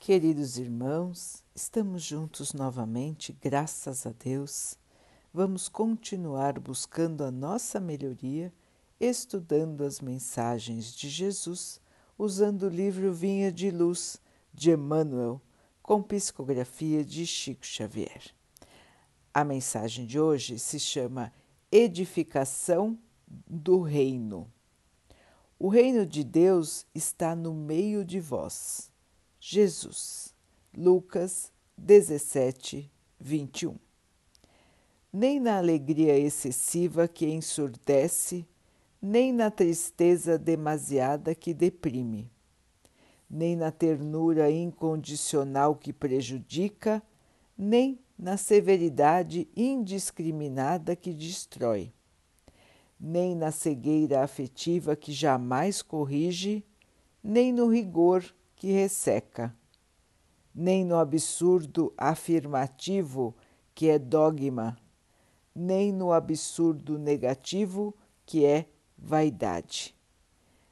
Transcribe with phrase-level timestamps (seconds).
[0.00, 4.78] Queridos irmãos, estamos juntos novamente, graças a Deus.
[5.30, 8.50] Vamos continuar buscando a nossa melhoria,
[8.98, 11.82] estudando as mensagens de Jesus,
[12.16, 14.18] usando o livro Vinha de Luz
[14.54, 15.38] de Emmanuel,
[15.82, 18.34] com psicografia de Chico Xavier.
[19.34, 21.30] A mensagem de hoje se chama
[21.70, 22.98] Edificação
[23.28, 24.50] do Reino.
[25.58, 28.89] O reino de Deus está no meio de vós
[29.42, 30.34] Jesus.
[30.76, 33.74] Lucas 17, 21.
[35.10, 38.46] Nem na alegria excessiva que ensurdece,
[39.00, 42.30] nem na tristeza demasiada que deprime,
[43.30, 47.02] nem na ternura incondicional que prejudica,
[47.56, 51.94] nem na severidade indiscriminada que destrói,
[53.00, 56.62] nem na cegueira afetiva que jamais corrige,
[57.24, 58.22] nem no rigor
[58.60, 59.56] que resseca,
[60.54, 63.34] nem no absurdo afirmativo
[63.74, 64.76] que é dogma,
[65.54, 68.66] nem no absurdo negativo que é
[68.98, 69.96] vaidade,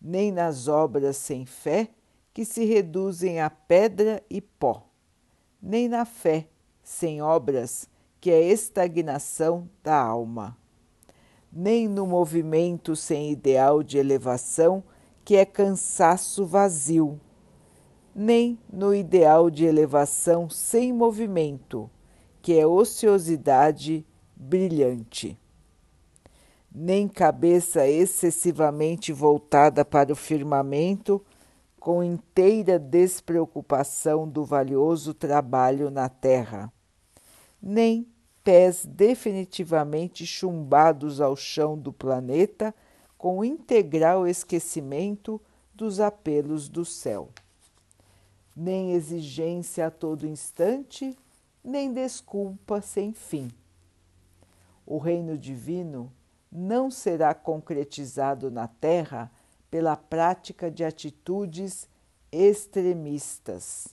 [0.00, 1.88] nem nas obras sem fé
[2.32, 4.88] que se reduzem a pedra e pó,
[5.60, 6.46] nem na fé
[6.84, 10.56] sem obras que é estagnação da alma,
[11.52, 14.84] nem no movimento sem ideal de elevação
[15.24, 17.20] que é cansaço vazio
[18.14, 21.90] nem no ideal de elevação sem movimento,
[22.42, 24.04] que é ociosidade
[24.36, 25.38] brilhante.
[26.74, 31.24] Nem cabeça excessivamente voltada para o firmamento,
[31.78, 36.72] com inteira despreocupação do valioso trabalho na terra,
[37.60, 38.06] nem
[38.44, 42.74] pés definitivamente chumbados ao chão do planeta,
[43.18, 45.40] com integral esquecimento
[45.74, 47.30] dos apelos do céu
[48.54, 51.18] nem exigência a todo instante,
[51.64, 53.50] nem desculpa sem fim.
[54.84, 56.12] O reino divino
[56.50, 59.30] não será concretizado na Terra
[59.70, 61.88] pela prática de atitudes
[62.30, 63.88] extremistas.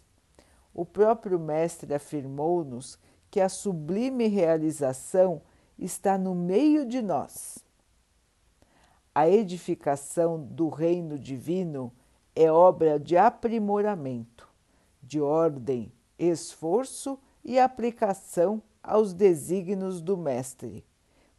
[0.74, 3.00] O próprio Mestre afirmou-nos
[3.32, 5.42] que a sublime realização
[5.78, 7.60] está no meio de nós.
[9.16, 11.94] A edificação do reino divino
[12.36, 14.49] é obra de aprimoramento
[15.10, 20.86] de ordem, esforço e aplicação aos desígnios do Mestre,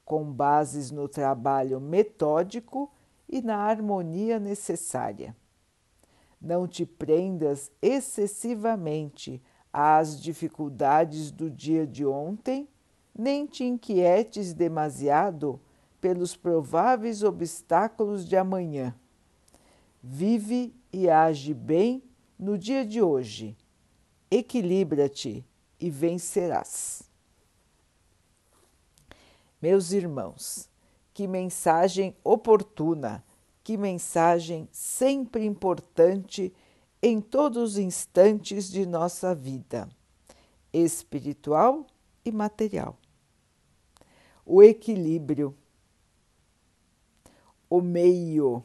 [0.04, 2.90] com bases no trabalho metódico
[3.28, 5.36] e na harmonia necessária.
[6.40, 9.40] Não te prendas excessivamente
[9.72, 12.68] às dificuldades do dia de ontem,
[13.16, 15.60] nem te inquietes demasiado
[16.00, 18.92] pelos prováveis obstáculos de amanhã.
[20.02, 22.09] Vive e age bem
[22.40, 23.54] no dia de hoje.
[24.30, 25.44] Equilibra-te
[25.78, 27.02] e vencerás.
[29.60, 30.70] Meus irmãos,
[31.12, 33.22] que mensagem oportuna,
[33.62, 36.52] que mensagem sempre importante
[37.02, 39.88] em todos os instantes de nossa vida,
[40.72, 41.86] espiritual
[42.24, 42.96] e material.
[44.46, 45.54] O equilíbrio,
[47.68, 48.64] o meio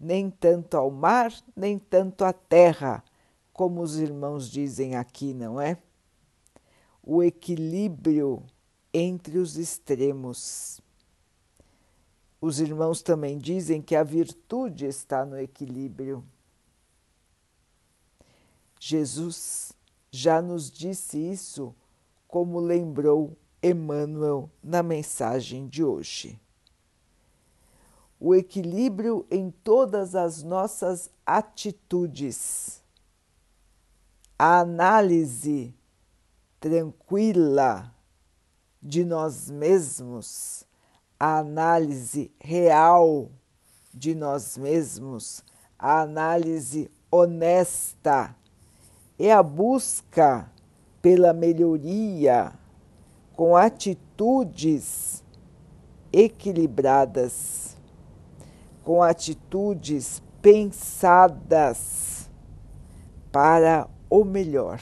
[0.00, 3.04] nem tanto ao mar, nem tanto à terra,
[3.52, 5.76] como os irmãos dizem aqui, não é?
[7.02, 8.42] O equilíbrio
[8.94, 10.80] entre os extremos.
[12.40, 16.24] Os irmãos também dizem que a virtude está no equilíbrio.
[18.78, 19.72] Jesus
[20.10, 21.74] já nos disse isso,
[22.26, 26.40] como lembrou Emmanuel na mensagem de hoje
[28.20, 32.82] o equilíbrio em todas as nossas atitudes,
[34.38, 35.74] a análise
[36.60, 37.90] tranquila
[38.82, 40.66] de nós mesmos,
[41.18, 43.30] a análise real
[43.92, 45.42] de nós mesmos,
[45.78, 48.36] a análise honesta
[49.18, 50.50] é a busca
[51.00, 52.52] pela melhoria
[53.34, 55.24] com atitudes
[56.12, 57.79] equilibradas
[58.84, 62.30] com atitudes pensadas
[63.30, 64.80] para o melhor.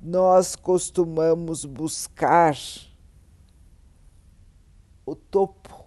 [0.00, 2.56] Nós costumamos buscar
[5.04, 5.84] o topo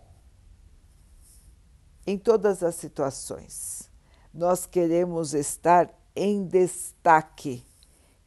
[2.05, 3.89] em todas as situações.
[4.33, 7.63] Nós queremos estar em destaque,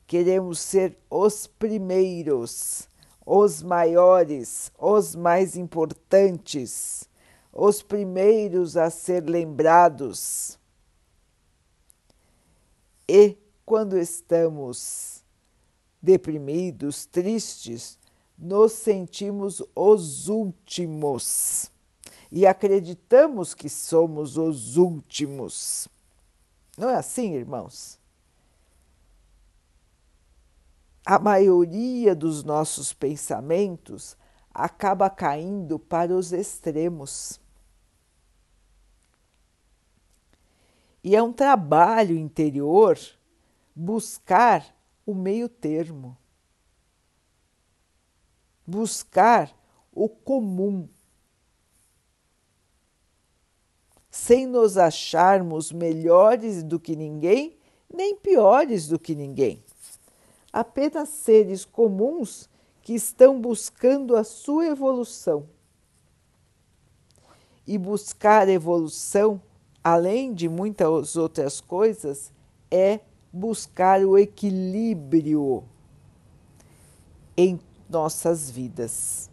[0.07, 2.89] queremos ser os primeiros,
[3.27, 7.09] os maiores, os mais importantes
[7.55, 10.59] os primeiros a ser lembrados.
[13.09, 15.23] E quando estamos
[16.03, 17.99] deprimidos, tristes,
[18.37, 21.71] nos sentimos os últimos
[22.33, 25.87] e acreditamos que somos os últimos.
[26.77, 28.01] Não é assim, irmãos?
[31.07, 34.17] A maioria dos nossos pensamentos
[34.53, 37.44] acaba caindo para os extremos.
[41.05, 42.99] E é um trabalho interior
[43.77, 44.75] buscar
[45.05, 46.17] o meio termo,
[48.67, 49.55] buscar
[49.93, 50.89] o comum,
[54.11, 57.59] sem nos acharmos melhores do que ninguém,
[57.93, 59.63] nem piores do que ninguém.
[60.51, 62.49] Apenas seres comuns
[62.81, 65.47] que estão buscando a sua evolução.
[67.67, 69.43] E buscar evolução
[69.85, 72.33] além de muitas outras coisas,
[72.71, 73.01] é
[73.31, 75.63] buscar o equilíbrio
[77.37, 79.31] em nossas vidas.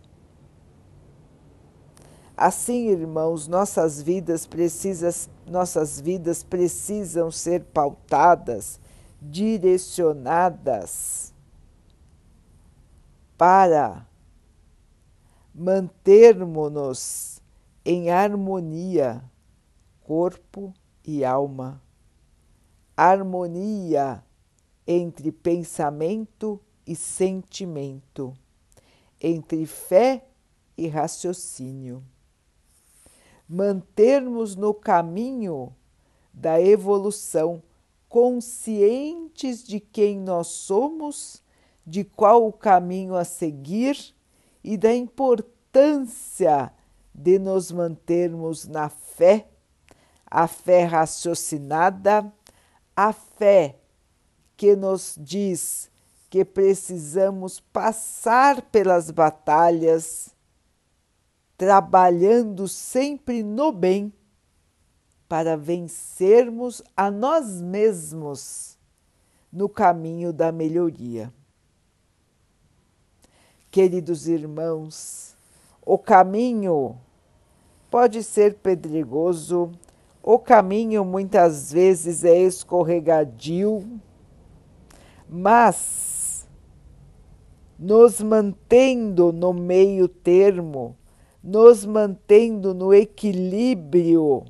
[2.36, 5.12] Assim, irmãos, nossas vidas precisam,
[5.48, 8.80] nossas vidas precisam ser pautadas,
[9.22, 11.34] direcionadas
[13.38, 14.06] para
[15.54, 17.40] mantermos-nos
[17.86, 19.24] em harmonia
[20.12, 20.74] corpo
[21.06, 21.82] e alma,
[22.98, 24.22] harmonia
[24.86, 28.34] entre pensamento e sentimento,
[29.22, 30.28] entre fé
[30.78, 32.04] e raciocínio.
[33.48, 35.74] Mantermos no caminho
[36.34, 37.64] da evolução,
[38.10, 41.42] conscientes de quem nós somos,
[41.88, 44.14] de qual o caminho a seguir
[44.62, 46.74] e da importância
[47.16, 49.48] de nos mantermos na fé
[50.32, 52.34] a fé raciocinada,
[52.96, 53.76] a fé
[54.56, 55.92] que nos diz
[56.30, 60.34] que precisamos passar pelas batalhas,
[61.58, 64.14] trabalhando sempre no bem
[65.28, 68.78] para vencermos a nós mesmos
[69.52, 71.34] no caminho da melhoria.
[73.70, 75.36] Queridos irmãos,
[75.86, 76.98] o caminho
[77.90, 79.72] pode ser pedregoso,
[80.24, 84.00] o caminho muitas vezes é escorregadio,
[85.28, 86.48] mas
[87.78, 90.96] nos mantendo no meio termo,
[91.44, 94.46] nos mantendo no equilíbrio,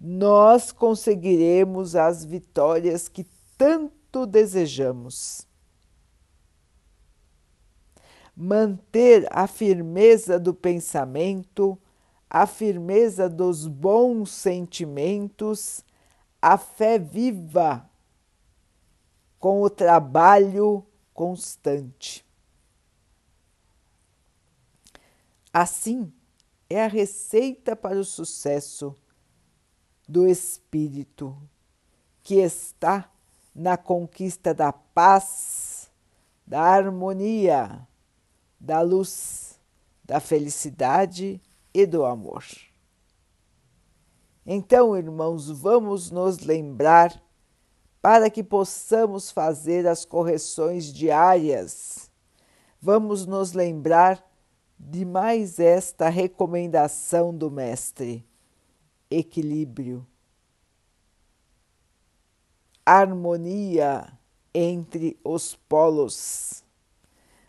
[0.00, 3.24] nós conseguiremos as vitórias que
[3.56, 5.46] tanto desejamos.
[8.34, 11.78] Manter a firmeza do pensamento,
[12.34, 15.84] a firmeza dos bons sentimentos,
[16.40, 17.86] a fé viva
[19.38, 20.82] com o trabalho
[21.12, 22.24] constante.
[25.52, 26.10] Assim
[26.70, 28.94] é a receita para o sucesso
[30.08, 31.36] do espírito
[32.22, 33.12] que está
[33.54, 35.90] na conquista da paz,
[36.46, 37.86] da harmonia,
[38.58, 39.60] da luz,
[40.02, 41.38] da felicidade
[41.74, 42.44] e do amor.
[44.44, 47.22] Então, irmãos, vamos nos lembrar
[48.00, 52.10] para que possamos fazer as correções diárias.
[52.80, 54.28] Vamos nos lembrar
[54.76, 58.26] de mais esta recomendação do Mestre:
[59.08, 60.04] equilíbrio,
[62.84, 64.12] harmonia
[64.52, 66.64] entre os polos.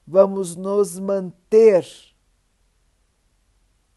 [0.05, 2.12] Vamos nos manter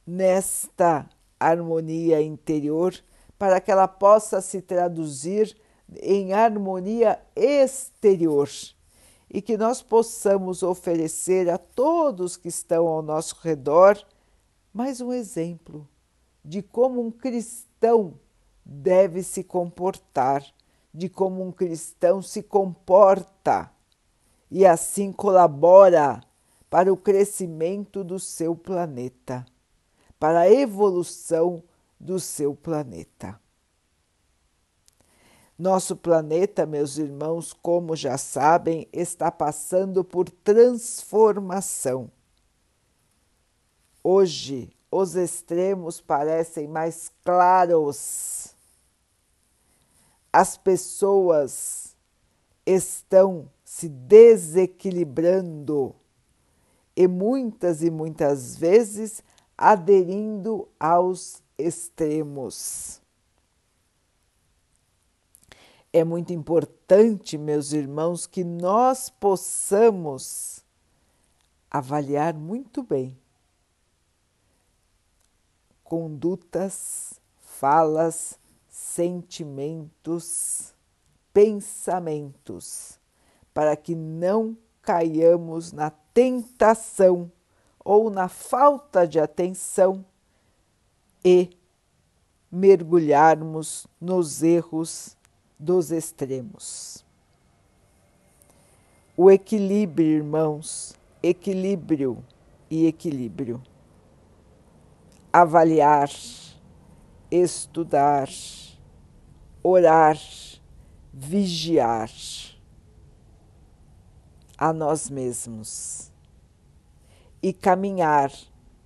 [0.06, 1.08] nesta
[1.38, 2.94] harmonia interior
[3.38, 5.56] para que ela possa se traduzir
[6.00, 8.48] em harmonia exterior
[9.28, 13.98] e que nós possamos oferecer a todos que estão ao nosso redor
[14.72, 15.86] mais um exemplo
[16.44, 18.14] de como um cristão
[18.64, 20.44] deve se comportar,
[20.94, 23.70] de como um cristão se comporta
[24.50, 26.20] e assim colabora
[26.70, 29.44] para o crescimento do seu planeta
[30.18, 31.62] para a evolução
[31.98, 33.40] do seu planeta.
[35.58, 42.10] Nosso planeta, meus irmãos, como já sabem, está passando por transformação.
[44.04, 48.54] Hoje, os extremos parecem mais claros.
[50.30, 51.96] As pessoas
[52.66, 55.96] estão se desequilibrando
[56.94, 59.24] e muitas e muitas vezes
[59.56, 63.00] aderindo aos extremos.
[65.92, 70.62] É muito importante, meus irmãos, que nós possamos
[71.70, 73.16] avaliar muito bem
[75.86, 80.74] condutas, falas, sentimentos,
[81.32, 82.98] pensamentos,
[83.54, 87.30] para que não caiamos na tentação
[87.86, 90.04] ou na falta de atenção
[91.24, 91.56] e
[92.50, 95.16] mergulharmos nos erros
[95.56, 97.04] dos extremos.
[99.16, 102.24] O equilíbrio, irmãos, equilíbrio
[102.68, 103.62] e equilíbrio.
[105.32, 106.10] Avaliar,
[107.30, 108.28] estudar,
[109.62, 110.18] orar,
[111.12, 112.10] vigiar
[114.58, 116.15] a nós mesmos
[117.42, 118.32] e caminhar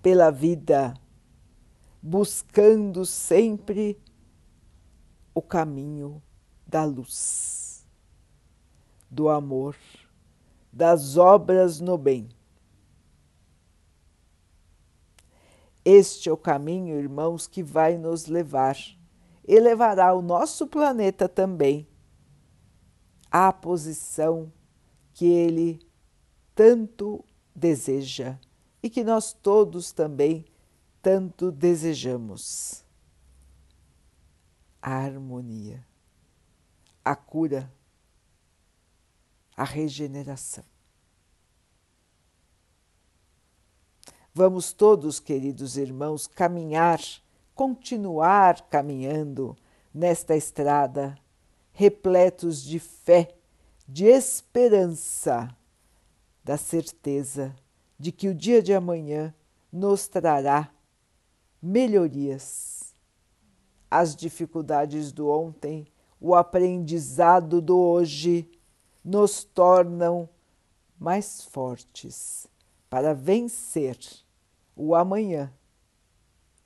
[0.02, 0.94] pela vida
[2.02, 4.00] buscando sempre
[5.34, 6.22] o caminho
[6.66, 7.86] da luz,
[9.10, 9.76] do amor,
[10.72, 12.28] das obras no bem.
[15.84, 18.76] Este é o caminho, irmãos, que vai nos levar
[19.46, 21.88] e levará o nosso planeta também
[23.30, 24.52] à posição
[25.12, 25.80] que ele
[26.54, 28.38] tanto deseja
[28.82, 30.44] e que nós todos também
[31.02, 32.84] tanto desejamos.
[34.80, 35.86] A harmonia,
[37.04, 37.70] a cura,
[39.56, 40.64] a regeneração.
[44.32, 47.00] Vamos todos, queridos irmãos, caminhar,
[47.54, 49.56] continuar caminhando
[49.92, 51.18] nesta estrada,
[51.72, 53.34] repletos de fé,
[53.86, 55.54] de esperança,
[56.42, 57.54] da certeza
[57.98, 59.34] de que o dia de amanhã
[59.72, 60.72] nos trará
[61.60, 62.94] melhorias.
[63.90, 65.86] As dificuldades do ontem,
[66.20, 68.50] o aprendizado do hoje
[69.04, 70.28] nos tornam
[70.98, 72.46] mais fortes
[72.88, 73.98] para vencer
[74.76, 75.52] o amanhã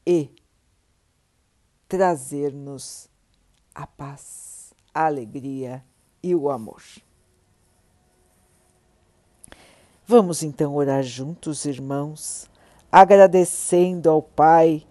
[0.06, 0.30] e
[1.88, 3.08] trazer-nos
[3.74, 5.84] a paz, a alegria
[6.22, 6.82] e o amor.
[10.06, 12.44] Vamos então orar juntos, irmãos,
[12.92, 14.86] agradecendo ao Pai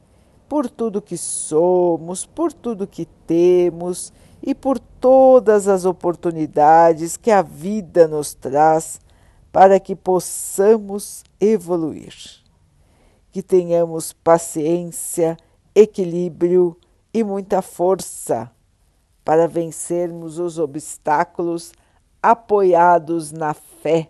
[0.49, 7.43] por tudo que somos, por tudo que temos e por todas as oportunidades que a
[7.43, 8.99] vida nos traz
[9.51, 12.15] para que possamos evoluir.
[13.31, 15.37] Que tenhamos paciência,
[15.75, 16.75] equilíbrio
[17.13, 18.49] e muita força
[19.23, 21.71] para vencermos os obstáculos
[22.19, 24.09] apoiados na fé